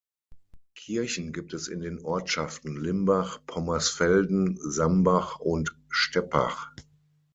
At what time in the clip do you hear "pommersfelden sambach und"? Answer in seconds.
3.45-5.75